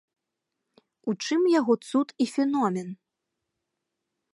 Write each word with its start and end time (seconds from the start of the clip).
У 1.13 1.15
чым 1.27 1.41
яго 1.59 1.73
цуд 1.91 2.07
і 2.27 2.29
феномен? 2.35 2.87